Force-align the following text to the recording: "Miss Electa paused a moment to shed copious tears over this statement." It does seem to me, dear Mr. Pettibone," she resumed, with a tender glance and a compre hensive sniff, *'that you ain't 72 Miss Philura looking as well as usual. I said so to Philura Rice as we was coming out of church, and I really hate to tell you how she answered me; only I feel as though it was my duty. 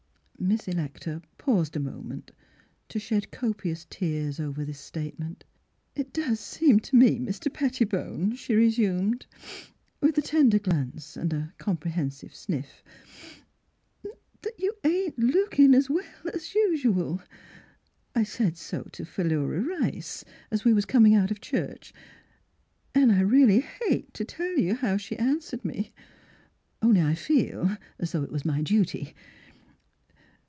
"Miss 0.51 0.67
Electa 0.67 1.21
paused 1.37 1.75
a 1.75 1.79
moment 1.79 2.31
to 2.89 2.97
shed 2.97 3.29
copious 3.29 3.85
tears 3.87 4.39
over 4.39 4.65
this 4.65 4.79
statement." 4.79 5.43
It 5.95 6.11
does 6.11 6.39
seem 6.39 6.79
to 6.79 6.95
me, 6.95 7.19
dear 7.19 7.27
Mr. 7.29 7.53
Pettibone," 7.53 8.35
she 8.35 8.55
resumed, 8.55 9.27
with 10.01 10.17
a 10.17 10.23
tender 10.23 10.57
glance 10.57 11.15
and 11.15 11.31
a 11.31 11.53
compre 11.59 11.91
hensive 11.91 12.33
sniff, 12.33 12.83
*'that 14.03 14.57
you 14.59 14.73
ain't 14.83 15.13
72 15.13 15.13
Miss 15.15 15.15
Philura 15.15 15.31
looking 15.31 15.75
as 15.75 15.89
well 15.91 16.31
as 16.33 16.55
usual. 16.55 17.21
I 18.15 18.23
said 18.23 18.57
so 18.57 18.81
to 18.93 19.05
Philura 19.05 19.61
Rice 19.61 20.25
as 20.49 20.65
we 20.65 20.73
was 20.73 20.85
coming 20.85 21.13
out 21.13 21.29
of 21.29 21.39
church, 21.39 21.93
and 22.95 23.11
I 23.11 23.19
really 23.21 23.59
hate 23.85 24.11
to 24.15 24.25
tell 24.25 24.57
you 24.57 24.73
how 24.73 24.97
she 24.97 25.15
answered 25.19 25.63
me; 25.63 25.93
only 26.81 26.99
I 26.99 27.13
feel 27.13 27.77
as 27.99 28.11
though 28.13 28.23
it 28.23 28.31
was 28.31 28.43
my 28.43 28.63
duty. 28.63 29.13